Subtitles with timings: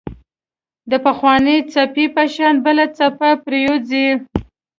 [0.91, 4.07] د پخوانۍ خپې په شان بله خپه پرېوځي.